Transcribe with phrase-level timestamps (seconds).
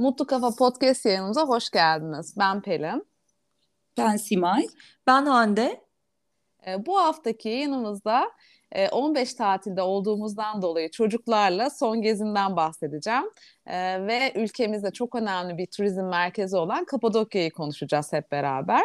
[0.00, 2.34] Mutlu Kafa Podcast yayınımıza hoş geldiniz.
[2.38, 3.06] Ben Pelin.
[3.98, 4.66] Ben Simay.
[5.06, 5.84] Ben Hande.
[6.66, 8.30] Ee, bu haftaki yayınımızda
[8.92, 13.24] 15 tatilde olduğumuzdan dolayı çocuklarla son gezinden bahsedeceğim.
[13.66, 18.82] Ee, ve ülkemizde çok önemli bir turizm merkezi olan Kapadokya'yı konuşacağız hep beraber.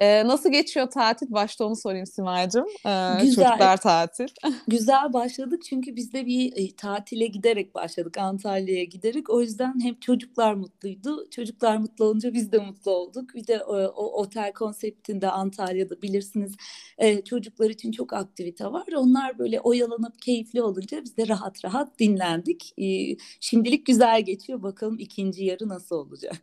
[0.00, 1.26] Ee, nasıl geçiyor tatil?
[1.30, 2.66] Başta onu sorayım Simay'cığım.
[2.86, 3.44] Ee, Güzel.
[3.44, 4.28] Çocuklar tatil.
[4.68, 8.18] Güzel başladık çünkü biz de bir e, tatile giderek başladık.
[8.18, 9.30] Antalya'ya giderek.
[9.30, 11.30] O yüzden hem çocuklar mutluydu.
[11.30, 13.34] Çocuklar mutlu olunca biz de mutlu olduk.
[13.34, 16.56] Bir de o, o otel konseptinde Antalya'da bilirsiniz
[16.98, 18.84] e, çocuklar için çok aktivite var.
[19.10, 22.74] Onlar böyle oyalanıp keyifli olunca biz de rahat rahat dinlendik.
[22.78, 24.62] E, şimdilik güzel güzel geçiyor.
[24.62, 26.40] Bakalım ikinci yarı nasıl olacak?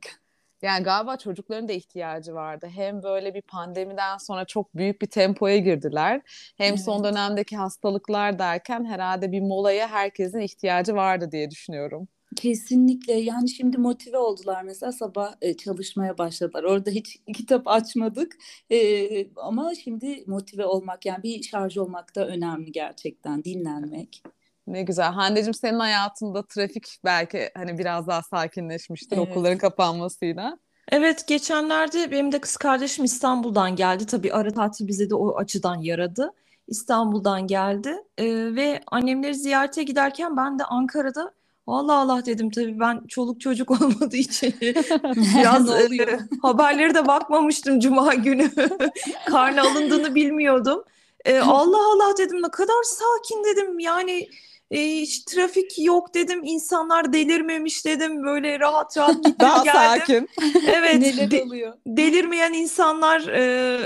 [0.62, 2.68] Yani galiba çocukların da ihtiyacı vardı.
[2.76, 6.22] Hem böyle bir pandemiden sonra çok büyük bir tempoya girdiler.
[6.58, 6.84] Hem evet.
[6.84, 12.08] son dönemdeki hastalıklar derken herhalde bir molaya herkesin ihtiyacı vardı diye düşünüyorum.
[12.36, 16.64] Kesinlikle yani şimdi motive oldular mesela sabah e, çalışmaya başladılar.
[16.64, 18.38] Orada hiç kitap açmadık
[18.72, 24.24] e, ama şimdi motive olmak yani bir şarj olmak da önemli gerçekten dinlenmek.
[24.68, 25.12] Ne güzel.
[25.12, 29.30] Hande'cim senin hayatında trafik belki hani biraz daha sakinleşmiştir evet.
[29.30, 30.58] okulların kapanmasıyla.
[30.92, 34.06] Evet geçenlerde benim de kız kardeşim İstanbul'dan geldi.
[34.06, 36.34] Tabii ara tatil bize de o açıdan yaradı.
[36.68, 41.34] İstanbul'dan geldi ee, ve annemleri ziyarete giderken ben de Ankara'da
[41.68, 48.14] Allah Allah dedim tabii ben çoluk çocuk olmadığı için biraz e, haberleri de bakmamıştım cuma
[48.14, 48.52] günü.
[49.26, 50.84] Karne alındığını bilmiyordum.
[51.26, 54.28] E, Allah Allah dedim ne kadar sakin dedim yani
[54.72, 56.42] e, hiç trafik yok dedim.
[56.44, 58.24] insanlar delirmemiş dedim.
[58.24, 59.82] Böyle rahat rahat gittim Daha geldim.
[60.00, 60.30] sakin.
[60.68, 61.00] Evet.
[61.00, 61.74] Neler de, oluyor?
[61.88, 63.80] Delirmeyen insanlar e,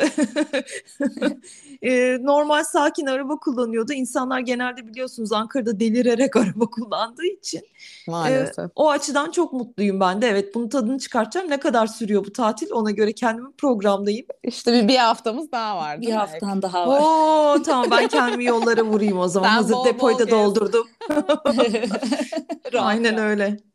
[1.81, 3.93] e, normal sakin araba kullanıyordu.
[3.93, 7.61] İnsanlar genelde biliyorsunuz Ankara'da delirerek araba kullandığı için.
[8.07, 8.59] Maalesef.
[8.59, 10.27] E, o açıdan çok mutluyum ben de.
[10.27, 11.49] Evet bunun tadını çıkartacağım.
[11.49, 14.25] Ne kadar sürüyor bu tatil ona göre kendimi programdayım.
[14.43, 16.01] İşte bir, bir haftamız daha var.
[16.01, 17.01] Bir haftan daha var.
[17.01, 19.49] Oo tamam ben kendimi yollara vurayım o zaman.
[19.49, 20.87] Ben Hazır bol depoyu da doldurdum.
[22.79, 23.70] Aynen öyle.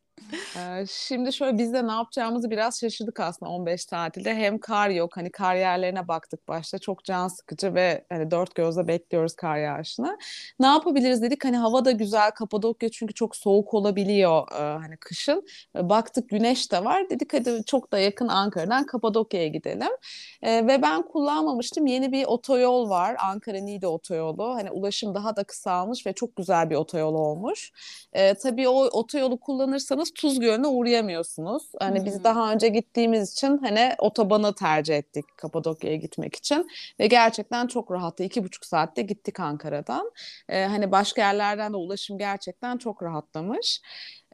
[0.89, 4.35] Şimdi şöyle biz de ne yapacağımızı biraz şaşırdık aslında 15 tatilde.
[4.35, 8.87] Hem kar yok hani kar yerlerine baktık başta çok can sıkıcı ve hani dört gözle
[8.87, 10.17] bekliyoruz kar yağışını.
[10.59, 15.47] Ne yapabiliriz dedik hani hava da güzel Kapadokya çünkü çok soğuk olabiliyor hani kışın.
[15.75, 19.91] Baktık güneş de var dedik hadi çok da yakın Ankara'dan Kapadokya'ya gidelim.
[20.43, 24.55] Ve ben kullanmamıştım yeni bir otoyol var Ankara-Niğde otoyolu.
[24.55, 27.71] Hani ulaşım daha da kısalmış ve çok güzel bir otoyol olmuş.
[28.43, 31.63] Tabii o otoyolu kullanırsanız Tuz Gölü'ne uğrayamıyorsunuz.
[31.79, 32.05] Hani hmm.
[32.05, 36.67] biz daha önce gittiğimiz için hani otobanı tercih ettik Kapadokya'ya gitmek için
[36.99, 38.23] ve gerçekten çok rahattı.
[38.23, 40.11] İki buçuk saatte gittik Ankara'dan.
[40.49, 43.81] Ee, hani başka yerlerden de ulaşım gerçekten çok rahatlamış.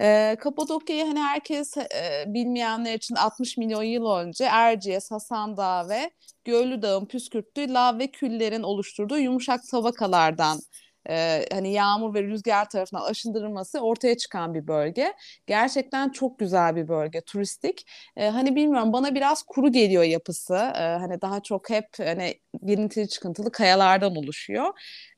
[0.02, 6.12] Ee, Kapadokya'yı hani herkes e, bilmeyenler için 60 milyon yıl önce Erciyes, Hasan Dağı ve
[6.46, 10.60] Göllü Dağ'ın püskürttüğü lav ve küllerin oluşturduğu yumuşak tabakalardan
[11.10, 15.14] e, hani yağmur ve rüzgar tarafından aşındırılması ortaya çıkan bir bölge.
[15.48, 17.86] Gerçekten çok güzel bir bölge, turistik.
[18.18, 20.56] E, hani bilmiyorum bana biraz kuru geliyor yapısı.
[20.56, 22.34] E, hani daha çok hep hani
[22.66, 24.66] girintili çıkıntılı kayalardan oluşuyor.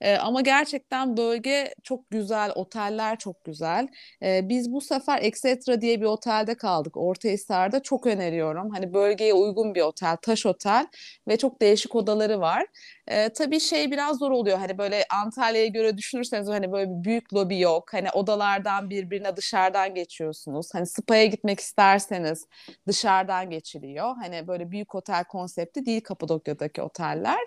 [0.02, 3.88] E, ama gerçekten bölge çok güzel, oteller çok güzel.
[4.24, 7.82] E, biz bu sefer Exetra diye bir otelde kaldık Ortahisar'da.
[7.84, 8.70] Çok öneriyorum.
[8.70, 10.88] Hani bölgeye uygun bir otel, taş otel
[11.28, 12.66] ve çok değişik odaları var.
[13.08, 14.58] E, tabii şey biraz zor oluyor.
[14.58, 17.94] Hani böyle Antalya'ya göre düşünürseniz hani böyle bir büyük lobi yok.
[17.94, 20.70] Hani odalardan birbirine dışarıdan geçiyorsunuz.
[20.74, 22.48] Hani spa'ya gitmek isterseniz
[22.88, 24.16] dışarıdan geçiliyor.
[24.16, 27.40] Hani böyle büyük otel konsepti değil Kapadokya'daki oteller.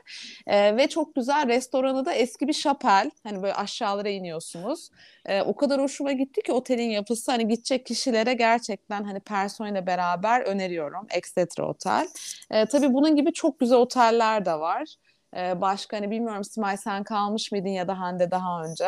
[0.47, 3.11] E, ve çok güzel restoranı da eski bir şapel.
[3.23, 4.91] Hani böyle aşağılara iniyorsunuz.
[5.27, 7.33] E, o kadar hoşuma gitti ki otelin yapısı.
[7.33, 11.07] Hani gidecek kişilere gerçekten hani personelle beraber öneriyorum.
[11.11, 12.09] Exetra Otel.
[12.51, 14.97] E, tabii bunun gibi çok güzel oteller de var.
[15.37, 18.87] Ee, başka hani bilmiyorum Simay sen kalmış mıydın ya da Hande daha önce?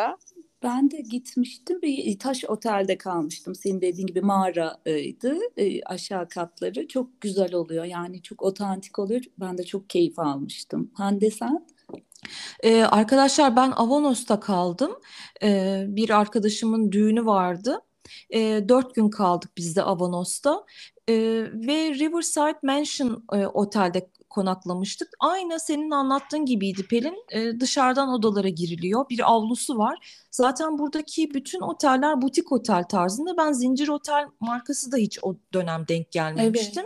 [0.62, 3.54] Ben de gitmiştim bir taş otelde kalmıştım.
[3.54, 6.88] Senin dediğin gibi mağaraydı e, aşağı katları.
[6.88, 9.22] Çok güzel oluyor yani çok otantik oluyor.
[9.40, 10.90] Ben de çok keyif almıştım.
[10.94, 11.66] Hande sen?
[12.62, 14.92] Ee, arkadaşlar ben Avanos'ta kaldım.
[15.42, 17.80] Ee, bir arkadaşımın düğünü vardı.
[18.30, 20.64] E, dört gün kaldık biz de Avanos'ta.
[21.08, 21.14] E,
[21.54, 25.08] ve Riverside Mansion e, otelde konaklamıştık.
[25.20, 27.24] Aynı senin anlattığın gibiydi Pelin.
[27.30, 29.08] E, dışarıdan odalara giriliyor.
[29.10, 30.26] Bir avlusu var.
[30.40, 33.36] Zaten buradaki bütün oteller butik otel tarzında.
[33.36, 36.84] Ben zincir otel markası da hiç o dönem denk gelmemiştim.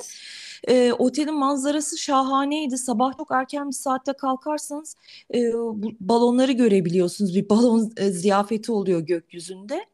[0.67, 0.89] Evet.
[0.89, 2.79] E, otelin manzarası şahaneydi.
[2.79, 4.97] Sabah çok erken bir saatte kalkarsanız
[5.35, 7.35] e, bu balonları görebiliyorsunuz.
[7.35, 9.87] Bir balon e, ziyafeti oluyor gökyüzünde.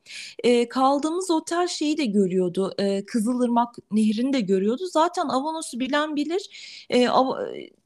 [0.45, 2.75] E, kaldığımız otel şeyi de görüyordu.
[2.79, 4.83] E, Kızılırmak Nehri'ni de görüyordu.
[4.93, 6.51] Zaten Avanos'u bilen bilir.
[6.91, 7.33] E, av,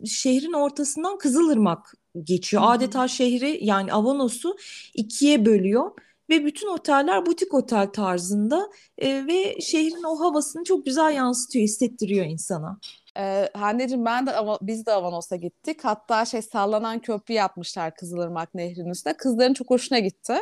[0.07, 2.63] şehrin ortasından Kızılırmak geçiyor.
[2.63, 2.71] Hı hı.
[2.71, 4.57] Adeta şehri yani Avanos'u
[4.95, 5.91] ikiye bölüyor.
[6.31, 12.27] Ve bütün oteller butik otel tarzında e, ve şehrin o havasını çok güzel yansıtıyor, hissettiriyor
[12.27, 12.79] insana.
[13.19, 15.85] Ee, Hande'cim ben de ama biz de Avanos'a gittik.
[15.85, 19.17] Hatta şey sallanan köprü yapmışlar Kızılırmak Nehri'nin üstünde.
[19.17, 20.35] Kızların çok hoşuna gitti.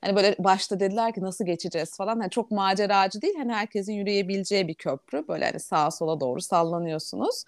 [0.00, 2.20] Hani böyle başta dediler ki nasıl geçeceğiz falan.
[2.20, 3.34] Hani çok maceracı değil.
[3.38, 5.28] Hani herkesin yürüyebileceği bir köprü.
[5.28, 7.44] Böyle hani sağa sola doğru sallanıyorsunuz.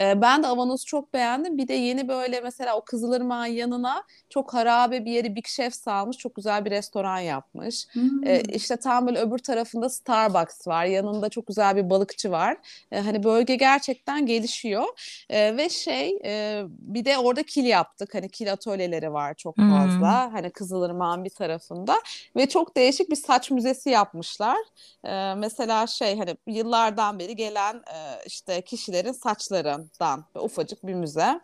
[0.00, 1.58] Ee, ben de Avanos'u çok beğendim.
[1.58, 6.16] Bir de yeni böyle mesela o Kızılırmak'ın yanına çok harabe bir yeri Big Chef salmış.
[6.16, 7.86] Çok güzel bir restoran yapmış.
[7.92, 8.26] Hmm.
[8.26, 10.84] Ee, işte tam böyle öbür tarafında Starbucks var.
[10.84, 12.56] Yanında çok güzel bir balıkçı var.
[12.92, 14.84] Ee, hani bölge gerçekten gelişiyor.
[15.30, 18.14] Ee, ve şey e, bir de orada kil yaptık.
[18.14, 19.70] Hani kil atölyeleri var çok Hmm.
[19.70, 20.32] fazla.
[20.32, 21.94] Hani Kızılırmak'ın bir tarafında.
[22.36, 24.58] Ve çok değişik bir saç müzesi yapmışlar.
[25.04, 31.40] Ee, mesela şey hani yıllardan beri gelen e, işte kişilerin saçlarından ufacık bir müze.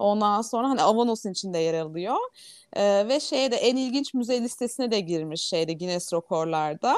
[0.00, 2.16] Ondan sonra hani Avanos'un içinde yer alıyor.
[2.76, 6.96] Ee, ve şeye de en ilginç müze listesine de girmiş şeyde Guinness Rekorlar'da.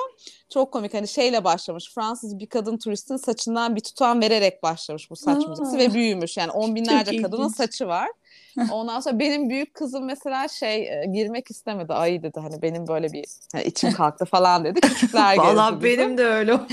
[0.48, 1.94] Çok komik hani şeyle başlamış.
[1.94, 6.36] Fransız bir kadın turistin saçından bir tutam vererek başlamış bu saç müzesi ve büyümüş.
[6.36, 8.08] Yani on binlerce kadının saçı var.
[8.72, 11.92] Ondan sonra benim büyük kızım mesela şey e, girmek istemedi.
[11.92, 14.80] Ay dedi hani benim böyle bir hani içim kalktı falan dedi.
[14.80, 16.66] Küçükler gezdi Valla benim de öyle oldu.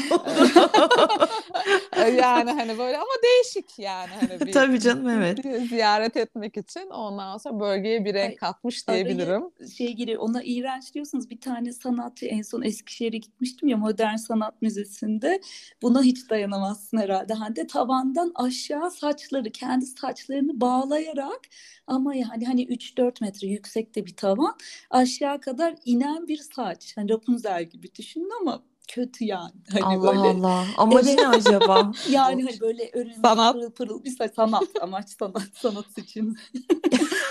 [2.17, 5.39] yani hani böyle ama değişik yani hani bir Tabii canım evet.
[5.69, 9.43] ziyaret etmek için ondan sonra bölgeye bir renk katmış diyebilirim.
[9.77, 14.61] şey girer ona iğrenç diyorsunuz bir tane sanatçı en son Eskişehir'e gitmiştim ya Modern Sanat
[14.61, 15.41] Müzesi'nde
[15.81, 21.39] buna hiç dayanamazsın herhalde Hande tavandan aşağı saçları kendi saçlarını bağlayarak
[21.87, 24.57] ama yani hani 3-4 metre yüksekte bir tavan
[24.89, 30.19] aşağı kadar inen bir saç hani Rapunzel gibi düşünün ama kötü yani hani Allah böyle
[30.19, 30.65] Allah.
[30.77, 31.19] Amacı Evet.
[31.19, 31.91] ne acaba?
[32.09, 33.53] yani hani böyle örülmüş Sanat.
[33.55, 36.37] pırıl pırıl bir saç sanat amaç sanat sanat için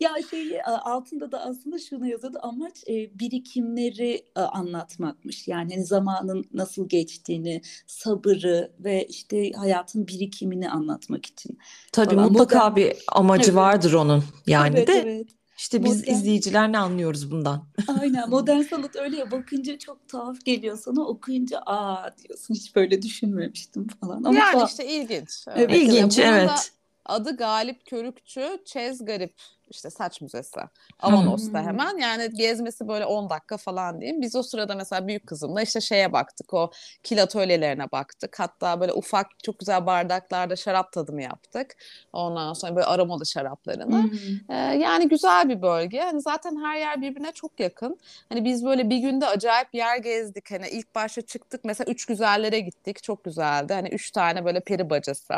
[0.00, 6.44] ya şey altında da aslında şunu yazıyordu amaç e, birikimleri e, anlatmakmış yani hani zamanın
[6.52, 11.58] nasıl geçtiğini sabırı ve işte hayatın birikimini anlatmak için
[11.92, 12.32] Tabii falan.
[12.32, 13.54] mutlaka Modern- bir amacı Evet.
[13.56, 14.24] vardır onun.
[14.46, 15.26] Yani evet de evet
[15.58, 17.68] işte biz Modern- izleyiciler ne anlıyoruz bundan?
[18.00, 23.02] aynen modern sanat öyle ya bakınca çok tuhaf geliyor sana okuyunca aa diyorsun hiç böyle
[23.02, 24.70] düşünmemiştim falan ama Yani tuhaf.
[24.70, 25.44] işte ilginç.
[25.56, 25.76] Evet.
[25.76, 26.72] İlginç Bunun da evet.
[27.04, 29.34] Adı Galip Körükçü Çez Garip
[29.70, 30.60] işte saç müzesi.
[31.00, 34.22] Avanos'ta hemen yani gezmesi böyle 10 dakika falan diyeyim.
[34.22, 36.70] Biz o sırada mesela büyük kızımla işte şeye baktık o
[37.02, 38.40] kil atölyelerine baktık.
[38.40, 41.76] Hatta böyle ufak çok güzel bardaklarda şarap tadımı yaptık.
[42.12, 44.10] Ondan sonra böyle aromalı şaraplarını.
[44.48, 46.00] Ee, yani güzel bir bölge.
[46.00, 47.98] Hani zaten her yer birbirine çok yakın.
[48.28, 50.50] Hani biz böyle bir günde acayip yer gezdik.
[50.50, 53.02] Hani ilk başta çıktık mesela üç güzellere gittik.
[53.02, 53.72] Çok güzeldi.
[53.74, 55.34] Hani üç tane böyle peri bacası.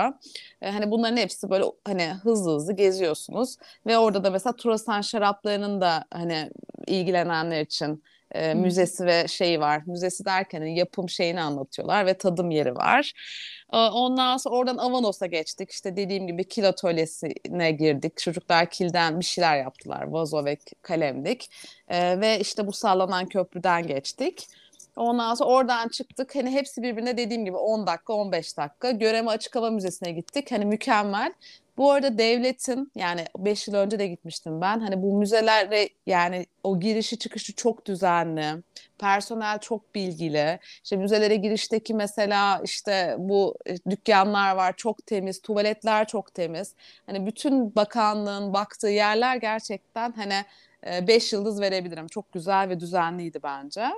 [0.63, 3.57] Ee, hani bunların hepsi böyle hani hızlı hızlı geziyorsunuz.
[3.87, 6.51] Ve orada da mesela Turasan şaraplarının da hani
[6.87, 8.03] ilgilenenler için
[8.35, 9.83] e, müzesi ve şeyi var.
[9.87, 13.13] Müzesi derken hani yapım şeyini anlatıyorlar ve tadım yeri var.
[13.73, 15.71] Ee, Ondan sonra oradan Avanos'a geçtik.
[15.71, 18.17] İşte dediğim gibi kil atölyesine girdik.
[18.17, 20.03] Çocuklar kilden bir şeyler yaptılar.
[20.03, 21.51] Vazo ve kalemlik.
[21.89, 24.49] Ee, ve işte bu sallanan köprüden geçtik.
[24.97, 26.35] Ondan sonra oradan çıktık.
[26.35, 28.91] Hani hepsi birbirine dediğim gibi 10 dakika, 15 dakika.
[28.91, 30.53] Göreme Açık Hava Müzesi'ne gittik.
[30.53, 31.33] Hani mükemmel.
[31.77, 34.81] Bu arada devletin yani 5 yıl önce de gitmiştim ben.
[34.81, 38.63] Hani bu müzelere yani o girişi çıkışı çok düzenli.
[38.99, 40.59] Personel çok bilgili.
[40.85, 46.75] İşte müzelere girişteki mesela işte bu e, dükkanlar var çok temiz, tuvaletler çok temiz.
[47.07, 50.45] Hani bütün bakanlığın baktığı yerler gerçekten hani
[51.09, 52.07] 5 yıldız verebilirim.
[52.07, 53.89] Çok güzel ve düzenliydi bence.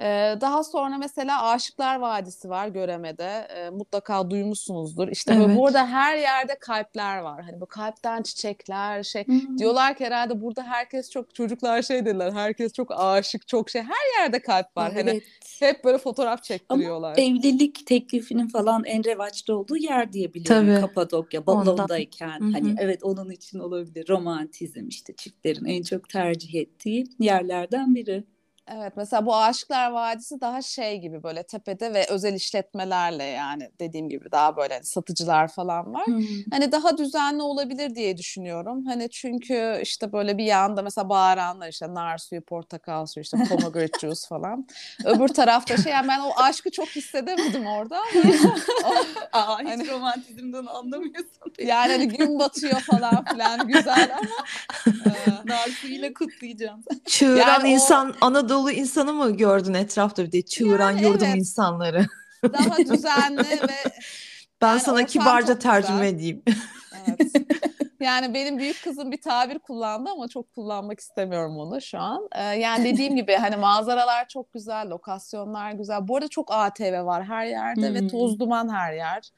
[0.00, 3.46] Ee, daha sonra mesela Aşıklar Vadisi var Göreme'de.
[3.56, 5.08] Ee, mutlaka duymuşsunuzdur.
[5.08, 5.56] İşte böyle Evet.
[5.58, 7.42] burada her yerde kalpler var.
[7.44, 9.26] Hani bu kalpten çiçekler şey.
[9.26, 9.58] Hmm.
[9.58, 12.32] Diyorlar ki herhalde burada herkes çok çocuklar şey dediler.
[12.32, 13.82] Herkes çok aşık, çok şey.
[13.82, 14.92] Her yerde kalp var.
[14.92, 15.22] Hani Evet.
[15.60, 17.16] hep böyle fotoğraf Ama çektiriyorlar.
[17.18, 20.80] evlilik teklifinin falan en revaçta olduğu yer diye biliyorum Tabii.
[20.80, 21.66] Kapadokya, Ondan.
[21.66, 22.40] balondayken.
[22.40, 22.52] Hı.
[22.52, 24.08] Hani evet onun için olabilir.
[24.08, 28.24] Romantizm işte çiftlerin en çok tercih ettiği yerlerden biri.
[28.68, 34.08] Evet mesela bu Aşıklar Vadisi daha şey gibi böyle tepede ve özel işletmelerle yani dediğim
[34.08, 36.06] gibi daha böyle hani satıcılar falan var.
[36.06, 36.22] Hmm.
[36.52, 38.86] Hani daha düzenli olabilir diye düşünüyorum.
[38.86, 43.98] Hani çünkü işte böyle bir yanda mesela bağıranlar işte nar suyu, portakal suyu, işte pomegranate
[44.00, 44.66] juice falan.
[45.04, 47.98] Öbür tarafta şey yani ben o aşkı çok hissedemedim orada
[48.84, 48.94] ama
[49.32, 51.30] Aa, hiç Hani- romantizmden anlamıyorsun.
[51.58, 54.46] yani hani gün batıyor falan filan güzel ama
[55.06, 56.82] e, Nar suyuyla kutlayacağım.
[57.06, 58.14] Çığıran Yani o- insan
[58.54, 61.36] Anadolu insanı mı gördün etrafta bir de çığıran Yani yurdum evet.
[61.36, 62.06] insanları.
[62.44, 63.90] daha düzenli ve
[64.62, 65.72] Ben Yani sana kibarca çok güzel.
[65.72, 66.42] tercüme edeyim.
[67.06, 67.32] Evet.
[68.00, 72.28] Yani benim büyük kızım bir tabir kullandı ama çok kullanmak istemiyorum onu şu an.
[72.34, 76.08] Ee, yani dediğim gibi hani manzaralar çok güzel, lokasyonlar güzel.
[76.08, 78.08] Bu arada çok ATV var her yerde ve Hmm.
[78.08, 79.30] toz duman her yer.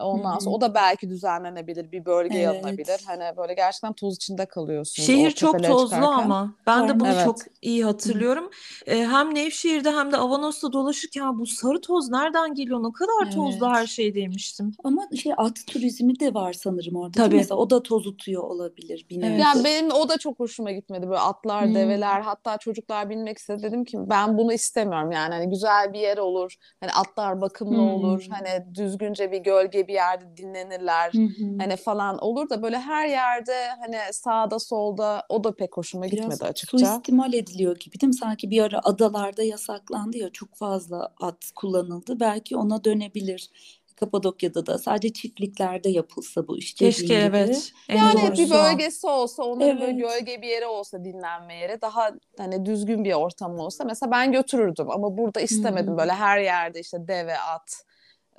[0.00, 2.48] Ondan sonra o da belki düzenlenebilir, bir bölge Evet.
[2.48, 3.00] alınabilir.
[3.06, 5.06] Hani böyle gerçekten toz içinde kalıyorsunuz.
[5.06, 6.06] Şehir çok tozlu çıkarken.
[6.06, 7.24] ama ben de bunu Evet.
[7.24, 8.50] çok iyi hatırlıyorum.
[8.86, 12.82] Ee, hem Nevşehir'de hem de Avanos'ta dolaşırken bu sarı toz nereden geliyor?
[12.82, 13.76] Ne kadar tozlu Evet.
[13.76, 14.72] her şey demiştim.
[14.84, 17.10] Ama şey at turizmi de var sanırım orada.
[17.24, 17.36] Tabii.
[17.36, 19.30] Mesela o da tozutuyor olabilir bir nevi.
[19.30, 19.40] Evet.
[19.40, 21.06] Yani benim o da çok hoşuma gitmedi.
[21.08, 21.74] Böyle atlar, Hmm.
[21.74, 23.62] develer, hatta çocuklar binmek istedi.
[23.62, 25.12] Dedim ki ben bunu istemiyorum.
[25.12, 26.54] Yani hani güzel bir yer olur.
[26.80, 27.80] Hani atlar bakımlı Hmm.
[27.90, 28.26] olur.
[28.30, 31.10] Hani düzgünce bir gölge bir yerde dinlenirler.
[31.12, 31.58] Hı hı.
[31.58, 36.12] Hani falan olur da böyle her yerde hani sağda solda o da pek hoşuma Biraz
[36.12, 36.78] gitmedi açıkça.
[36.78, 38.14] suistimal ediliyor gibi değil mi?
[38.14, 42.20] Sanki bir ara adalarda yasaklandı ya çok fazla at kullanıldı.
[42.20, 43.50] Belki ona dönebilir.
[43.96, 47.14] Kapadokya'da da sadece çiftliklerde yapılsa bu iş Keşke gibi.
[47.14, 47.72] evet.
[47.88, 50.00] Yani bir bölgesi olsa, onların böyle Evet.
[50.00, 54.90] gölge bir yeri olsa dinlenme yeri, daha hani düzgün bir ortam olsa mesela ben götürürdüm
[54.90, 55.98] ama burada istemedim Hı.
[55.98, 57.84] böyle her yerde işte deve, at.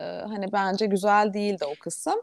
[0.02, 2.16] Ee, hani bence güzel değildi o kısım.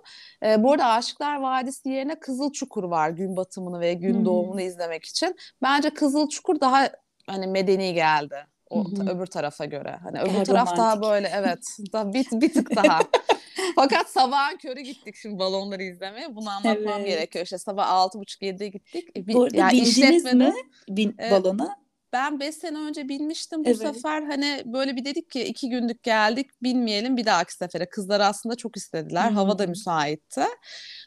[0.42, 5.36] Ee, bu arada Aşıklar Vadisi yerine Kızılçukur var gün batımını ve gün doğumunu izlemek için.
[5.62, 6.90] Bence Kızılçukur daha
[7.26, 8.46] hani medeni geldi.
[8.70, 9.10] O Hı hı.
[9.10, 9.98] öbür tarafa göre.
[10.02, 11.10] Hani öbür Daha taraf daha romantik.
[11.10, 11.58] böyle evet,
[11.92, 12.98] daha bir, bir tık daha.
[13.74, 16.36] Fakat sabahın körü gittik şimdi balonları izlemeye.
[16.36, 17.06] Bunu anlatmam Evet.
[17.06, 17.44] gerekiyor.
[17.44, 19.08] İşte sabah altı buçuk yedide gittik.
[19.16, 20.52] E, Bir, Bu arada ya bindiniz mi
[20.88, 21.32] bin, Evet.
[21.32, 21.76] balona?
[22.12, 23.64] Ben beş sene önce binmiştim.
[23.64, 23.78] Bu Evet.
[23.78, 27.88] sefer hani böyle bir dedik ki iki günlük geldik binmeyelim bir dahaki sefere.
[27.88, 29.30] Kızlar aslında çok istediler.
[29.30, 30.42] Hava da müsaitti.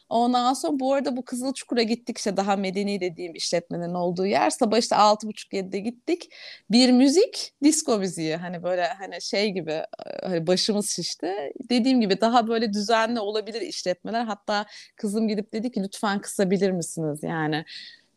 [0.08, 4.50] Ondan sonra bu arada bu Kızılçukur'a gittik işte daha medeni dediğim işletmenin olduğu yer.
[4.50, 6.32] Sabah işte altı buçuk yedide gittik.
[6.70, 8.36] Bir müzik, disco müziği.
[8.36, 9.82] Hani böyle hani şey gibi
[10.22, 11.52] hani başımız şişti.
[11.70, 14.24] Dediğim gibi daha böyle düzenli olabilir işletmeler.
[14.24, 14.66] Hatta
[14.96, 17.64] kızım gidip dedi ki lütfen kısabilir misiniz yani.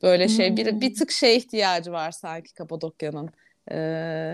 [0.06, 0.96] Böyle şey bir, bir Hmm.
[0.96, 3.32] tık şey ihtiyacı var sanki Kapadokya'nın.
[3.72, 3.78] Ee?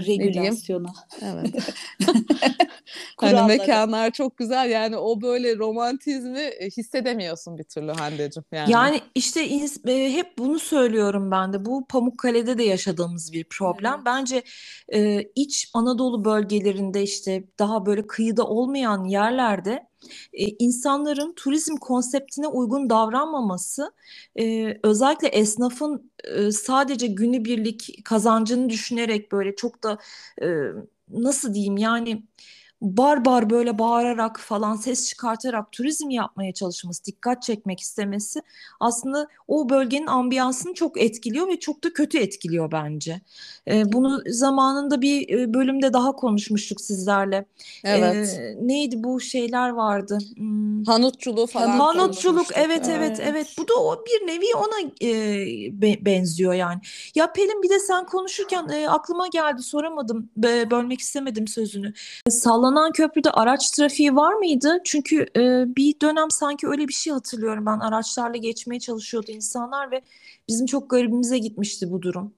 [0.08, 0.94] Regülasyona.
[1.22, 1.56] Evet.
[3.22, 8.72] Hani mekanlar çok güzel yani o böyle romantizmi e, hissedemiyorsun bir türlü Hande'cim yani.
[8.72, 9.42] Yani işte
[9.88, 11.66] e, hep bunu söylüyorum ben de.
[11.66, 13.94] Bu Pamukkale'de de yaşadığımız bir problem.
[13.96, 14.06] Evet.
[14.06, 14.44] Bence
[14.94, 19.91] e, iç Anadolu bölgelerinde işte daha böyle kıyıda olmayan yerlerde
[20.34, 23.92] e, insanların turizm konseptine uygun davranmaması,
[24.40, 29.98] e, özellikle esnafın e, sadece günübirlik kazancını düşünerek böyle çok da
[30.42, 30.48] e,
[31.10, 32.24] nasıl diyeyim yani
[32.82, 38.42] barbar böyle bağırarak falan ses çıkartarak turizm yapmaya çalışması, dikkat çekmek istemesi
[38.80, 43.22] aslında o bölgenin ambiyansını çok etkiliyor ve çok da kötü etkiliyor bence.
[43.68, 47.46] Ee, bunu zamanında bir bölümde daha konuşmuştuk sizlerle.
[47.84, 48.40] Evet.
[48.40, 50.18] Ee, neydi bu şeyler vardı?
[50.38, 50.84] Hmm.
[50.84, 53.20] Hanutçuluğu falan Hanutçuluk evet evet Evet.
[53.32, 55.12] evet bu da o bir nevi ona e,
[55.82, 56.82] be- benziyor yani.
[57.16, 61.94] Ya Pelin bir de sen konuşurken e, aklıma geldi soramadım be- bölmek istemedim sözünü.
[62.72, 64.78] Sallanan köprüde araç trafiği var mıydı?
[64.86, 70.02] Çünkü e, bir dönem sanki öyle bir şey hatırlıyorum ben araçlarla geçmeye çalışıyordu insanlar ve
[70.48, 72.34] bizim çok garibimize gitmişti bu durum.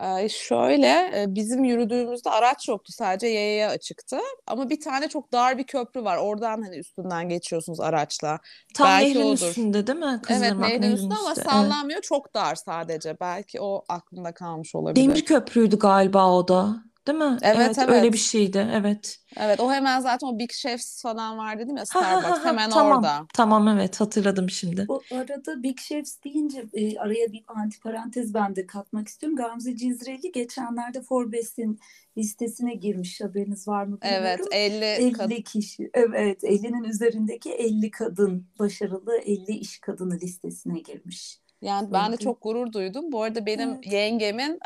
[0.00, 5.58] Ee, şöyle e, bizim yürüdüğümüzde araç yoktu sadece yayaya açıktı ama bir tane çok dar
[5.58, 8.38] bir köprü var oradan hani üstünden geçiyorsunuz araçla.
[8.74, 9.48] Tam Belki nehrin odur.
[9.48, 10.04] üstünde değil mi?
[10.06, 11.52] Evet Kızılırmak nehrin nehrin üstünde ama üstü, evet.
[11.52, 15.06] sallanmıyor çok dar sadece belki o aklımda kalmış olabilir.
[15.06, 16.91] Demir köprüydü galiba o da.
[17.06, 17.38] Değil mi?
[17.42, 18.12] Evet, öyle evet.
[18.12, 18.68] bir şeydi.
[18.72, 19.18] Evet.
[19.36, 22.44] Evet o hemen zaten o Big Chefs falan var dedim ya Ha, ha, ha, Starbucks
[22.44, 22.48] ha.
[22.48, 22.96] hemen Tamam.
[22.98, 23.26] orada.
[23.34, 24.88] Tamam evet hatırladım şimdi.
[24.88, 29.36] Bu arada Big Chefs deyince e, araya bir antiparantez ben de katmak istiyorum.
[29.36, 31.78] Gamze Cizreli geçenlerde Forbes'in
[32.18, 34.48] listesine girmiş haberiniz var mı Evet bilmiyorum.
[34.52, 35.42] 50 50 kadın.
[35.42, 41.41] kişi evet 50'nin üzerindeki 50 kadın başarılı 50 iş kadını listesine girmiş.
[41.62, 43.12] Yani ben de çok gurur duydum.
[43.12, 43.92] Bu arada benim Evet.
[43.92, 44.60] yengemin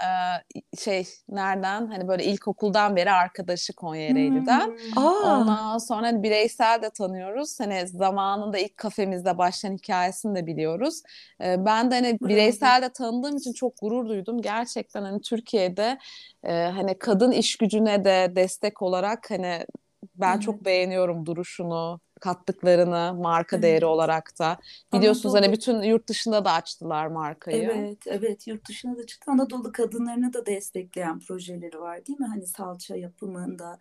[0.75, 4.67] e, şey nereden hani böyle ilkokuldan beri arkadaşı Konya Ereğli'den.
[4.67, 5.05] Hmm.
[5.05, 7.61] Aa, Ondan sonra hani bireysel de tanıyoruz.
[7.61, 11.03] Hani zamanında ilk kafemizde başlayan hikayesini de biliyoruz.
[11.43, 14.43] Ee, ben de hani bireysel de tanıdığım için çok gurur duydum.
[14.43, 15.99] Gerçekten hani Türkiye'de
[16.45, 19.67] e, hani kadın iş gücüne de destek olarak hani
[20.15, 20.43] ben Evet.
[20.43, 23.63] çok beğeniyorum duruşunu, kattıklarını, marka Evet.
[23.63, 24.59] değeri olarak da.
[24.93, 27.63] Biliyorsunuz Anadolu- hani bütün yurt dışında da açtılar markayı.
[27.63, 28.47] Evet, evet.
[28.47, 29.31] Yurt dışına da çıktı.
[29.33, 32.27] Anadolu kadınlarını da destekleyen projeleri var değil mi?
[32.27, 33.79] Hani salça yapımında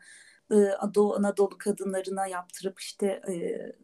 [0.95, 3.21] Doğu Anadolu kadınlarına yaptırıp işte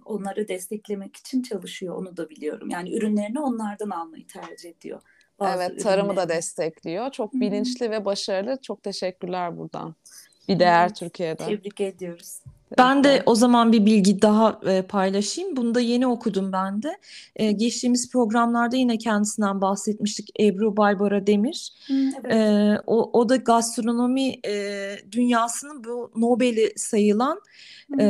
[0.06, 1.96] onları desteklemek için çalışıyor.
[1.96, 2.70] Onu da biliyorum.
[2.70, 5.02] Yani ürünlerini onlardan almayı tercih ediyor.
[5.40, 6.30] Bazı Evet, tarımı da ürünlerini.
[6.38, 7.12] destekliyor.
[7.12, 8.58] Çok bilinçli ve başarılı.
[8.62, 9.96] Çok teşekkürler buradan.
[10.48, 11.46] Bir değer Evet, Türkiye'de.
[11.46, 12.40] Tebrik ediyoruz.
[12.78, 15.56] Ben de o zaman bir bilgi daha e, paylaşayım.
[15.56, 16.98] Bunu da yeni okudum ben de.
[17.36, 20.30] E, geçtiğimiz programlarda yine kendisinden bahsetmiştik.
[20.40, 21.74] Ebru Baybara Demir.
[21.88, 22.34] Hı, evet.
[22.34, 27.42] E, o, o da gastronomi e, dünyasının bu Nobel'i sayılan
[28.00, 28.06] e,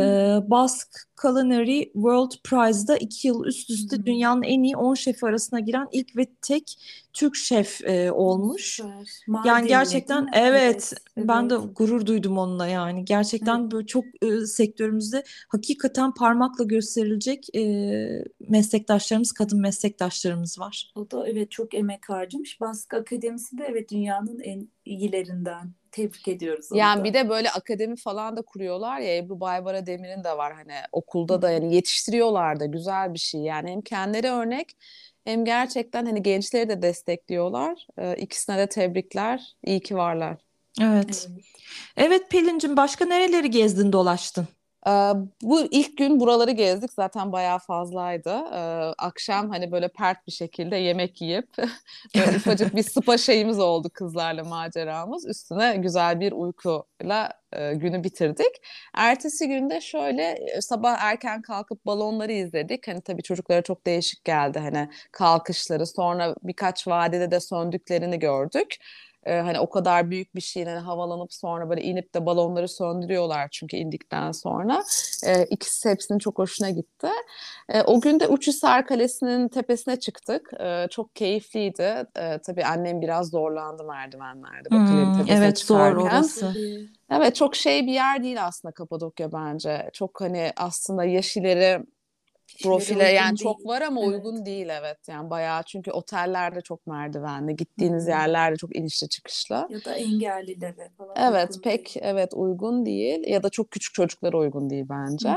[0.48, 4.06] Basque Culinary World Prize'da iki yıl üst üste Hı.
[4.06, 6.78] dünyanın en iyi 10 şefi arasına giren ilk ve tek
[7.14, 8.82] Türk şef e, olmuş.
[9.06, 9.40] Süper.
[9.46, 13.72] Yani gerçekten evet, Evet, ben de gurur duydum onunla yani gerçekten Evet.
[13.72, 17.62] böyle çok e, sektörümüzde hakikaten parmakla gösterilecek e,
[18.50, 20.92] meslektaşlarımız kadın meslektaşlarımız var.
[20.96, 22.62] O da evet çok emek harcamış.
[22.62, 25.74] Baskı Akademisi de evet dünyanın en iyilerinden.
[25.92, 27.04] Tebrik ediyoruz onu Yani da.
[27.04, 31.42] bir de böyle akademi falan da kuruyorlar ya Ebru Baybara Demir'in de var hani okulda
[31.42, 34.78] da yani yetiştiriyorlar da güzel bir şey yani hem kendileri örnek
[35.26, 37.88] hem gerçekten hani gençleri de destekliyorlar.
[37.98, 39.56] Ee, ikisine de tebrikler.
[39.66, 40.38] İyi ki varlar.
[40.82, 41.06] Evet.
[41.06, 41.30] Evet.
[41.98, 44.48] Evet Pelin'cim başka nereleri gezdin dolaştın?
[45.42, 48.32] Bu ilk gün buraları gezdik zaten bayağı fazlaydı.
[48.98, 51.48] Akşam hani böyle pert bir şekilde yemek yiyip
[52.16, 55.28] böyle ufacık bir spa şeyimiz oldu kızlarla maceramız.
[55.28, 57.34] Üstüne güzel bir uykuyla
[57.74, 58.62] günü bitirdik.
[58.96, 62.88] Ertesi günde şöyle sabah erken kalkıp balonları izledik.
[62.88, 65.86] Hani tabii çocuklara çok değişik geldi hani kalkışları.
[65.88, 68.76] Sonra birkaç vadide de söndüklerini gördük.
[69.26, 73.48] Ee, hani o kadar büyük bir şeyin hani havalanıp sonra böyle inip de balonları söndürüyorlar
[73.52, 74.84] çünkü indikten sonra.
[75.26, 77.08] Ee, ikisi hepsinin çok hoşuna gitti.
[77.70, 80.52] Ee, o gün de Uçhisar Kalesi'nin tepesine çıktık.
[80.60, 82.06] Ee, çok keyifliydi.
[82.20, 84.70] Ee, tabii annem biraz zorlandı merdivenlerde.
[84.70, 86.18] Hmm, evet zor çıkarken.
[86.18, 86.40] orası.
[86.40, 86.90] Tabii.
[87.12, 89.90] Evet çok şey bir yer değil aslında Kapadokya bence.
[89.94, 91.84] Çok hani aslında Kişilere
[92.64, 93.44] profile yani değil.
[93.44, 94.10] çok var ama Evet.
[94.14, 94.98] uygun değil evet.
[95.08, 98.10] Yani bayağı çünkü otellerde çok merdivenli, gittiğiniz Hı.
[98.10, 99.68] yerlerde çok inişli çıkışlı.
[99.70, 102.06] Ya da engellilere falan Evet pek değil.
[102.06, 105.30] evet uygun değil ya da çok küçük çocuklara uygun değil bence.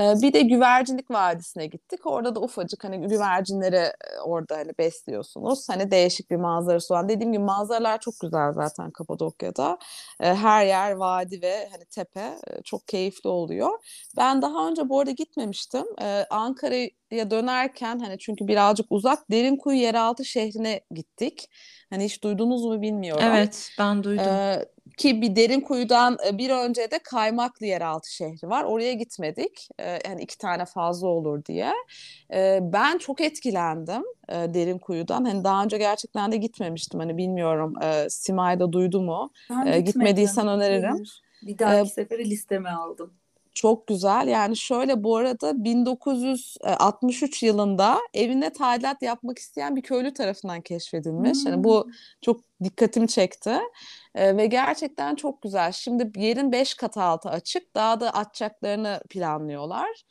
[0.00, 2.06] Ee, bir de Güvercinlik Vadisi'ne gittik.
[2.06, 3.92] Orada da ufacık hani güvercinleri
[4.24, 5.68] orada hani besliyorsunuz.
[5.68, 7.08] Hani değişik bir manzarası olan.
[7.08, 9.78] Dediğim gibi manzaralar çok güzel zaten Kapadokya'da.
[10.20, 13.70] Ee, her yer vadi ve hani tepe çok keyifli oluyor.
[14.16, 15.84] Ben daha önce bu arada gitmemiştim.
[16.02, 21.48] Ee, Ankara'ya dönerken hani çünkü birazcık uzak Derinkuyu Yeraltı şehrine gittik.
[21.90, 23.22] Hani hiç duydunuz mu bilmiyorum.
[23.22, 24.26] Evet ben duydum.
[24.26, 24.64] Ee,
[24.98, 28.64] ki bir Derinkuyu'dan e, bir önce de Kaymaklı yeraltı şehri var.
[28.64, 29.68] Oraya gitmedik.
[29.78, 31.72] Ee, yani iki tane fazla olur diye.
[32.32, 35.24] Ee, ben çok etkilendim e, Derinkuyu'dan.
[35.24, 37.00] Hani daha önce gerçekten de gitmemiştim.
[37.00, 39.30] Hani bilmiyorum e, Simay da duydu mu?
[39.50, 41.04] Ben gitmediysen öneririm.
[41.42, 43.12] Bir dahaki Ee, sefere listeme aldım.
[43.56, 44.28] Çok güzel.
[44.28, 51.46] Yani şöyle bu arada 1963 yılında evine tadilat yapmak isteyen bir köylü tarafından keşfedilmiş.
[51.46, 51.64] Yani Hmm.
[51.64, 51.88] bu
[52.20, 53.58] çok dikkatimi çekti.
[54.14, 55.72] Ee, ve gerçekten çok güzel.
[55.72, 57.74] Şimdi yerin 5 kat altı açık.
[57.74, 60.04] Daha da açacaklarını planlıyorlar.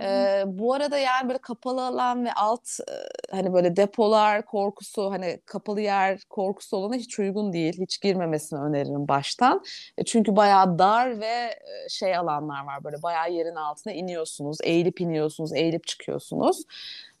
[0.00, 2.92] Ee, bu arada yani böyle kapalı alan ve alt e,
[3.36, 7.80] hani böyle depolar korkusu hani kapalı yer korkusu olana hiç uygun değil.
[7.80, 9.64] Hiç girmemesini öneririm baştan.
[9.98, 14.58] E, çünkü bayağı dar ve e, şey alanlar var böyle bayağı yerin altına iniyorsunuz.
[14.62, 16.64] Eğilip iniyorsunuz, eğilip çıkıyorsunuz.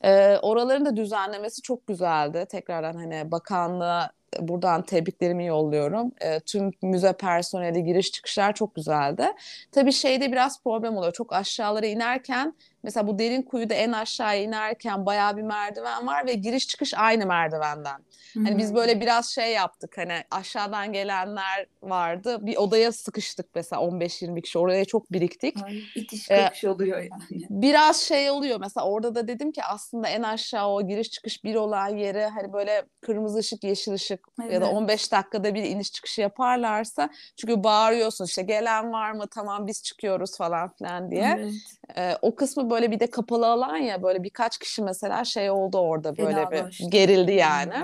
[0.04, 2.46] E, oraların da düzenlemesi çok güzeldi.
[2.50, 6.12] Tekrardan hani bakanlığa e, buradan tebriklerimi yolluyorum.
[6.20, 9.26] E, tüm müze personeli giriş çıkışlar çok güzeldi.
[9.72, 11.12] Tabii şeyde biraz problem oluyor.
[11.12, 16.34] Çok aşağılara inerken mesela bu derin kuyuda en aşağıya inerken bayağı bir merdiven var ve
[16.34, 18.04] giriş çıkış aynı merdivenden.
[18.34, 22.46] Hani biz böyle biraz şey yaptık hani aşağıdan gelenler vardı.
[22.46, 24.58] Bir odaya sıkıştık mesela 15-20 kişi.
[24.58, 25.56] Oraya çok biriktik.
[25.64, 27.44] Ay, itiş Ee, kakış oluyor yani.
[27.50, 31.54] Biraz şey oluyor mesela orada da dedim ki aslında en aşağı o giriş çıkış bir
[31.54, 34.74] olan yere hani böyle kırmızı ışık yeşil ışık ya da Evet.
[34.76, 40.36] 15 dakikada bir iniş çıkışı yaparlarsa çünkü bağırıyorsun işte gelen var mı tamam biz çıkıyoruz
[40.36, 41.36] falan filan diye.
[41.38, 41.52] Evet.
[41.96, 45.78] Ee, o kısmı böyle bir de kapalı alan ya böyle birkaç kişi mesela şey oldu
[45.78, 46.84] orada böyle Fenalaştı.
[46.84, 47.74] bir gerildi yani.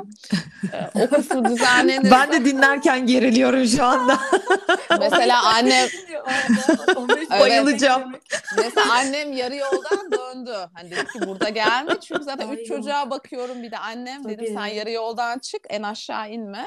[0.73, 2.11] Ee, o kısmı düzenlenir.
[2.11, 4.19] Ben de dinlerken geriliyorum şu anda.
[5.01, 5.87] Mesela annem
[7.31, 7.41] Evet.
[7.41, 8.13] Bayılacağım.
[8.57, 10.55] Mesela annem yarı yoldan döndü.
[10.75, 12.79] Hani dedi ki burada gelme çünkü zaten Ay üç yok.
[12.79, 14.75] çocuğa bakıyorum bir de annem dedim sen Tabii.
[14.75, 16.67] yarı yoldan çık en aşağı inme.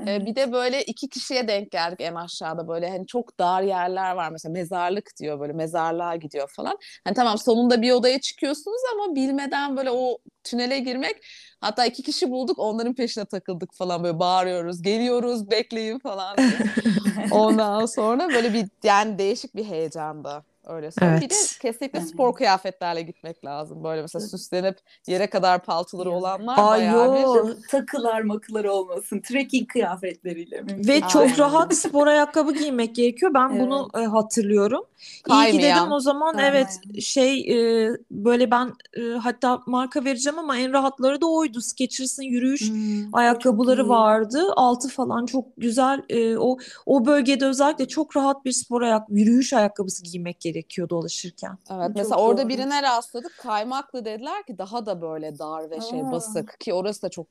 [0.00, 0.26] Evet.
[0.26, 4.30] bir de böyle iki kişiye denk geldik en aşağıda böyle hani çok dar yerler var
[4.30, 6.78] mesela mezarlık diyor böyle mezarlığa gidiyor falan.
[7.04, 11.16] Hani tamam sonunda bir odaya çıkıyorsunuz ama bilmeden böyle o tünele girmek
[11.60, 16.36] hatta iki kişi bulduk onların peşine takıldık falan böyle bağırıyoruz geliyoruz bekleyin falan.
[17.30, 20.44] Ondan sonra böyle bir yani değişik bir heyecanda.
[20.66, 21.20] Öyle söyleyeyim.
[21.20, 21.58] Bir de Evet.
[21.62, 22.08] kesinlikle Evet.
[22.08, 23.84] spor kıyafetlerle gitmek lazım.
[23.84, 26.18] Böyle mesela süslenip yere kadar paltoları Evet.
[26.18, 27.48] olanlar Ay bayağı bir yo.
[27.70, 29.20] Takılar makılar olmasın.
[29.20, 30.60] Trekking kıyafetleriyle.
[30.60, 30.88] mümkün.
[30.88, 31.38] Ve çok Aynen.
[31.38, 33.34] rahat spor ayakkabı giymek gerekiyor.
[33.34, 34.84] Ben bunu e, hatırlıyorum.
[34.88, 35.80] İyi ki Kaymayan.
[35.80, 36.54] dedim o zaman Kaymayan.
[36.54, 41.60] evet şey e, böyle ben e, hatta marka vereceğim ama en rahatları da oydu.
[41.60, 44.42] Skechers'ın yürüyüş Hmm, ayakkabıları çok vardı.
[44.56, 46.02] Altı falan çok güzel.
[46.08, 50.55] E, o o bölgede özellikle çok rahat bir spor ayak yürüyüş ayakkabısı giymek gerekiyor
[50.90, 51.58] dolaşırken.
[51.70, 52.48] Evet Çok mesela orada doğru.
[52.48, 56.12] birine rastladık kaymaklı dediler ki daha da böyle dar ve şey Aa.
[56.12, 57.26] basık ki orası da çok.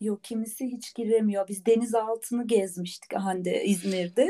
[0.00, 1.48] Yok kimisi hiç giremiyor.
[1.48, 4.28] Biz denizaltını gezmiştik Hande İzmir'de.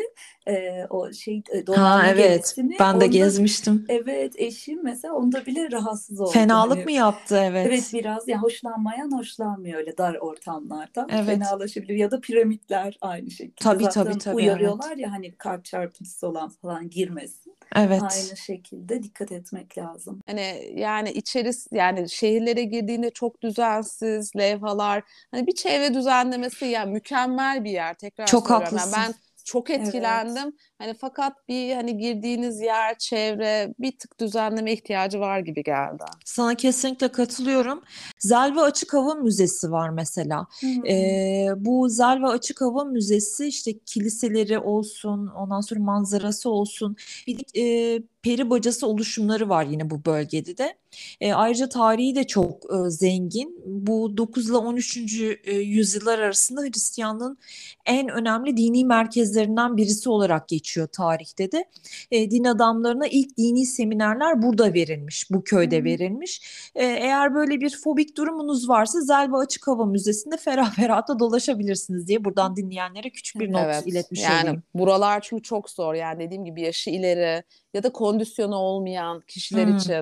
[0.48, 2.30] Ee, o şey e, Ha evet.
[2.30, 2.76] gemisini.
[2.80, 3.86] Ben de Onda- gezmiştim.
[3.88, 6.30] Evet eşim mesela onda bile rahatsız oldu.
[6.30, 7.36] Fenalık Hani- mı yaptı?
[7.42, 7.66] Evet.
[7.68, 11.08] Evet biraz ya hoşlanmayan hoşlanmıyor öyle dar ortamlardan.
[11.12, 11.26] Evet.
[11.26, 13.54] Fenalaşabilir ya da piramitler aynı şekilde.
[13.60, 17.56] Tabii, Zaten tabii, tabii, uyarıyorlar ya hani kalp çarpıntısı olan falan girmesin.
[17.76, 18.02] Evet.
[18.02, 20.20] Aynı şekilde dikkat etmek lazım.
[20.26, 27.64] Hani yani içeris yani şehirlere girdiğinde çok düzensiz levhalar hani bir çevre düzenlemesi yani mükemmel
[27.64, 28.76] bir yer tekrar Çok söylüyorum.
[28.78, 29.14] Yani haklısın.
[29.14, 29.70] ben çok
[30.40, 30.54] Evet.
[30.80, 36.04] Hani fakat bir hani girdiğiniz yer, çevre bir tık düzenleme ihtiyacı var gibi geldi.
[36.24, 37.82] Sana kesinlikle katılıyorum.
[38.18, 40.46] Zelva Açık Hava Müzesi var mesela.
[40.88, 47.42] Ee, bu Zelva Açık Hava Müzesi işte kiliseleri olsun, ondan sonra manzarası olsun, bir de
[47.56, 50.74] e, peri bacası oluşumları var yine bu bölgede de.
[51.20, 53.62] E, ayrıca tarihi de çok e, zengin.
[53.66, 54.96] Bu 9 ile 13.
[55.44, 57.38] e, yüzyıllar arasında Hristiyanlığın
[57.86, 61.64] en önemli dini merkezlerinden birisi olarak geçiyor tarihte de.
[62.10, 65.84] E, din adamlarına ilk dini seminerler burada verilmiş, bu köyde Hmm.
[65.84, 66.42] verilmiş.
[66.74, 72.06] E, eğer böyle bir fobik durumunuz varsa Zelva Açık Hava Müzesi'nde ferah ferah da dolaşabilirsiniz
[72.08, 73.86] diye buradan dinleyenlere küçük bir not Evet.
[73.86, 74.62] iletmiş Yani olayım.
[74.74, 75.94] buralar çünkü çok zor.
[75.94, 77.42] Yani dediğim gibi yaşı ileri
[77.74, 79.76] ya da kondisyonu olmayan kişiler Hmm.
[79.76, 79.92] için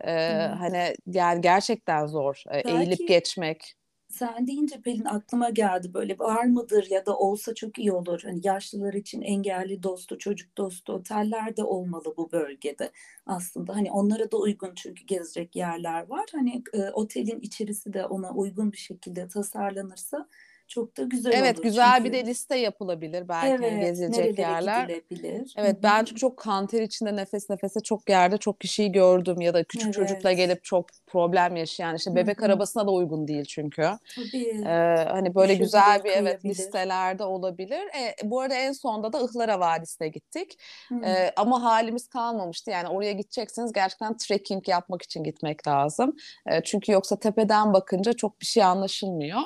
[0.00, 0.50] e, Evet.
[0.58, 3.74] hani yani gerçekten zor e, Belki- eğilip geçmek.
[4.08, 8.20] Sen deyince Pelin aklıma geldi böyle var mıdır ya da olsa çok iyi olur.
[8.24, 12.92] Hani yaşlılar için engelli dostu, çocuk dostu oteller de olmalı bu bölgede
[13.26, 13.76] aslında.
[13.76, 16.26] Hani onlara da uygun çünkü gezecek yerler var.
[16.32, 20.28] Hani e, otelin içerisi de ona uygun bir şekilde tasarlanırsa
[20.68, 21.62] çok da güzel Evet olur.
[21.62, 24.82] güzel bir Çünkü- de liste yapılabilir belki Evet, gezilecek yerler.
[24.88, 25.52] gidilebilir?
[25.56, 29.64] Evet Hı ben çok kanter içinde nefes nefese çok yerde çok kişiyi gördüm ya da
[29.64, 30.36] küçük çocukla Evet.
[30.38, 32.46] gelip çok problem yaşayan işte bebek hı.
[32.46, 33.90] arabasına da uygun değil çünkü.
[34.14, 34.62] Tabii.
[34.66, 37.80] Ee, hani böyle Düşebilir, güzel bir evet listelerde olabilir.
[37.80, 40.58] E, bu arada en sonda da Ihlara Vadisi'ne gittik.
[41.04, 42.70] Ee, ama halimiz kalmamıştı.
[42.70, 46.16] Yani oraya gideceksiniz gerçekten trekking yapmak için gitmek lazım.
[46.50, 49.40] Ee, çünkü yoksa tepeden bakınca çok bir şey anlaşılmıyor.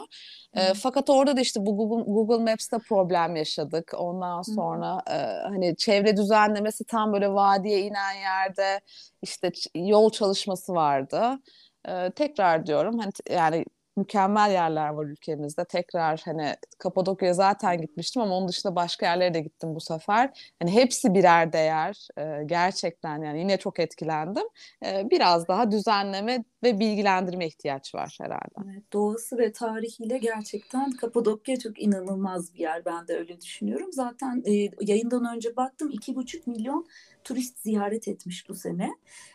[0.57, 0.75] Hı.
[0.75, 3.93] fakat orada da işte bu Google, Google Maps'te problem yaşadık.
[3.97, 5.15] Ondan sonra e,
[5.49, 8.81] hani çevre düzenlemesi tam böyle vadiye inen yerde
[9.23, 11.39] işte yol çalışması vardı.
[11.89, 13.65] Ee, tekrar diyorum hani yani
[13.97, 15.65] mükemmel yerler var ülkemizde.
[15.65, 20.53] Tekrar hani Kapadokya'ya zaten gitmiştim ama onun dışında başka yerlere de gittim bu sefer.
[20.63, 22.09] Hani hepsi birer değer.
[22.19, 24.45] Ee, gerçekten yani yine çok etkilendim.
[24.87, 28.73] Ee, biraz daha düzenleme ve bilgilendirme ihtiyaç var herhalde.
[28.73, 32.85] Evet, doğası ve tarihiyle gerçekten Kapadokya çok inanılmaz bir yer.
[32.85, 33.93] Ben de öyle düşünüyorum.
[33.93, 36.87] Zaten e, yayından önce baktım iki buçuk milyon
[37.25, 38.91] turist ziyaret etmiş bu sene.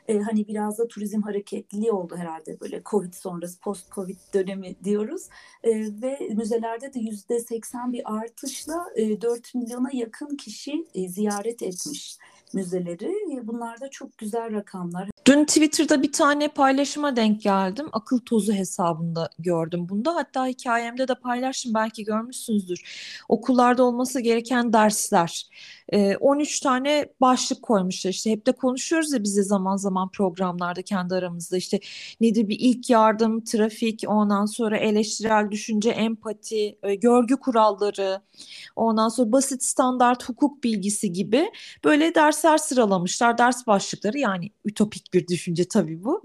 [0.08, 5.24] E, hani biraz da turizm hareketliliği oldu herhalde böyle Covid sonrası post Covid dönemi diyoruz.
[5.64, 5.72] E,
[6.02, 12.18] ve müzelerde de yüzde seksen bir artışla e, 4 milyona yakın kişi e, ziyaret etmiş
[12.54, 13.36] müzeleri.
[13.36, 15.10] E, bunlar da çok güzel rakamlar.
[15.28, 17.88] Dün Twitter'da bir tane paylaşıma denk geldim.
[17.92, 20.16] Akıl tozu hesabında gördüm bunda.
[20.16, 22.82] Hatta hikayemde de paylaştım belki görmüşsünüzdür.
[23.30, 25.50] Okullarda olması gereken dersler.
[26.20, 31.58] 13 tane başlık koymuşlar işte hep de konuşuyoruz ya bize zaman zaman programlarda kendi aramızda
[31.58, 31.80] işte
[32.22, 38.22] nedir bir ilk yardım, trafik, ondan sonra eleştirel düşünce, empati, görgü kuralları,
[38.76, 41.52] ondan sonra basit standart hukuk bilgisi gibi
[41.84, 46.22] böyle dersler sıralamışlar, ders başlıkları yani ütopik bir düşünce tabii bu.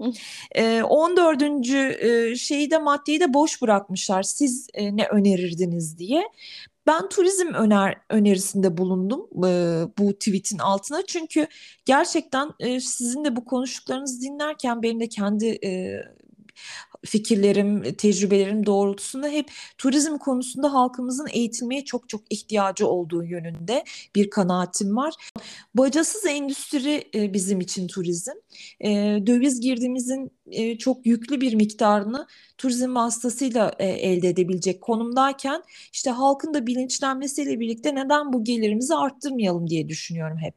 [0.83, 2.37] 14.
[2.37, 4.23] şeyi de maddeyi de boş bırakmışlar.
[4.23, 6.23] Siz ne önerirdiniz diye.
[6.87, 9.49] Ben turizm öner önerisinde bulundum e,
[9.97, 11.05] bu tweetin altına.
[11.07, 11.47] Çünkü
[11.85, 16.01] gerçekten e, sizin de bu konuştuklarınızı dinlerken benim de kendi e,
[17.05, 23.83] fikirlerim, tecrübelerim doğrultusunda hep turizm konusunda halkımızın eğitilmeye çok çok ihtiyacı olduğu yönünde
[24.15, 25.13] bir kanaatim var.
[25.75, 28.31] Bacasız endüstri e, bizim için turizm.
[28.79, 28.89] E,
[29.27, 35.63] döviz girdimizin e, çok yüklü bir miktarını turizm vasıtasıyla elde edebilecek konumdayken
[35.93, 40.55] işte halkın da bilinçlenmesiyle birlikte neden bu gelirimizi arttırmayalım diye düşünüyorum hep.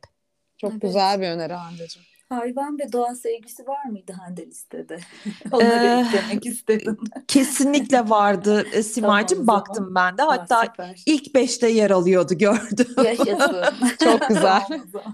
[0.58, 0.82] Çok evet.
[0.82, 2.02] güzel bir öneri Hande'cim.
[2.28, 4.98] Hayvan ve doğa sevgisi var mıydı Hande listede?
[5.52, 6.98] Onları ee, eklemek istedim.
[7.28, 10.22] Kesinlikle vardı e, Simay'cığım tamam, baktım ben de.
[10.22, 12.94] Hatta ha, ilk beşte yer alıyordu gördüm.
[13.04, 13.64] Yaşasın.
[14.04, 14.62] Çok güzel.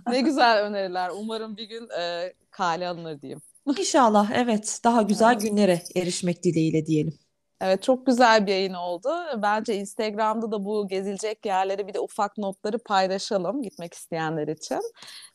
[0.07, 1.11] ne güzel öneriler.
[1.16, 3.40] Umarım bir gün e, kale alınır diyeyim.
[3.79, 7.18] İnşallah evet daha güzel günlere erişmek dileğiyle diyelim.
[7.64, 9.09] Evet çok güzel bir yayın oldu.
[9.42, 14.81] Bence Instagram'da da bu gezilecek yerleri bir de ufak notları paylaşalım gitmek isteyenler için.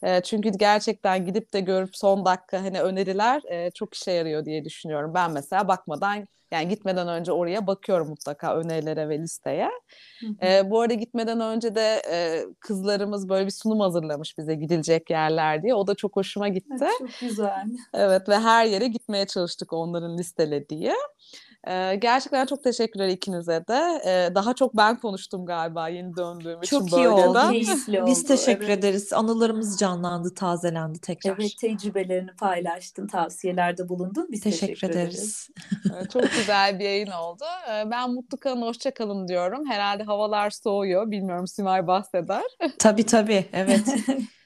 [0.03, 4.65] E, çünkü gerçekten gidip de görüp son dakika hani öneriler e, çok işe yarıyor diye
[4.65, 5.13] düşünüyorum.
[5.13, 9.69] Ben mesela bakmadan yani gitmeden önce oraya bakıyorum mutlaka önerilere ve listeye.
[10.41, 15.63] E, bu arada gitmeden önce de e, kızlarımız böyle bir sunum hazırlamış bize gidilecek yerler
[15.63, 15.73] diye.
[15.73, 16.75] O da çok hoşuma gitti.
[16.81, 17.65] Evet, çok güzel.
[17.93, 20.93] Evet ve her yere gitmeye çalıştık onların listelediği.
[21.69, 24.01] Ee, gerçekten çok teşekkürler ikinize de.
[24.05, 27.39] Ee, daha çok ben konuştum galiba yeni döndüğüm çok için iyi Oldu.
[28.05, 28.79] Biz teşekkür evet.
[28.79, 29.13] ederiz.
[29.13, 31.35] Anılarımız canlandı, tazelendi tekrar.
[31.39, 34.27] Evet, tecrübelerini paylaştın, tavsiyelerde bulundun.
[34.31, 35.49] Biz teşekkür, teşekkür ederiz.
[35.85, 36.09] ederiz.
[36.13, 37.43] çok güzel bir yayın oldu.
[37.67, 39.65] Ben mutlu kalın, hoşça kalın diyorum.
[39.65, 41.11] Herhalde havalar soğuyor.
[41.11, 42.43] Bilmiyorum Simay bahseder.
[42.79, 43.85] Tabii tabii, evet.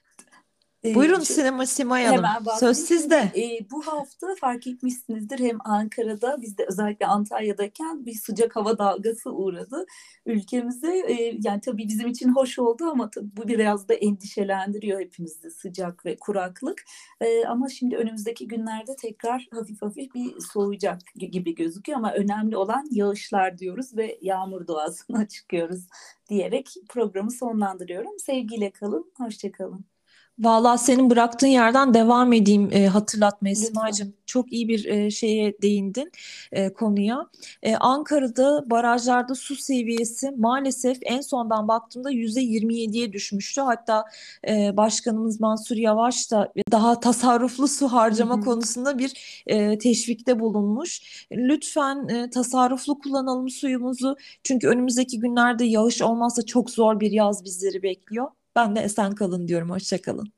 [0.84, 2.26] Buyurun ee, sinema Simay Hanım.
[2.60, 3.16] Söz sizde.
[3.16, 9.32] E, bu hafta fark etmişsinizdir hem Ankara'da biz de özellikle Antalya'dayken bir sıcak hava dalgası
[9.32, 9.86] uğradı
[10.26, 10.98] ülkemize.
[10.98, 16.06] E, yani tabii bizim için hoş oldu ama tabii bu biraz da endişelendiriyor hepimizi sıcak
[16.06, 16.84] ve kuraklık.
[17.22, 22.88] E, ama şimdi önümüzdeki günlerde tekrar hafif hafif bir soğuyacak gibi gözüküyor ama önemli olan
[22.92, 25.88] yağışlar diyoruz ve yağmur doğasına çıkıyoruz
[26.30, 28.20] diyerek programı sonlandırıyorum.
[28.20, 29.91] Sevgiyle kalın, hoşçakalın.
[30.40, 34.14] Valla senin bıraktığın yerden devam edeyim e, hatırlatmaya Simacığım.
[34.26, 36.12] Çok iyi bir e, şeye değindin
[36.52, 37.28] e, konuya.
[37.64, 43.62] E, Ankara'da barajlarda su seviyesi maalesef en sondan baktığımda yüzde 27'ye düşmüştü.
[43.62, 44.06] Hatta
[44.48, 48.44] e, Başkanımız Mansur Yavaş da daha tasarruflu su harcama Hı-hı.
[48.44, 51.02] konusunda bir e, teşvikte bulunmuş.
[51.32, 54.16] Lütfen e, tasarruflu kullanalım suyumuzu.
[54.44, 58.28] Çünkü önümüzdeki günlerde yağış olmazsa çok zor bir yaz bizleri bekliyor.
[58.56, 59.70] Ben de esen kalın diyorum.
[59.70, 60.34] Hoşçakalın.